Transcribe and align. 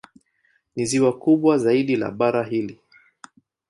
Ni 0.75 0.85
ziwa 0.85 1.13
kubwa 1.19 1.57
zaidi 1.57 1.95
la 1.95 2.11
bara 2.11 2.43
hili. 2.43 2.79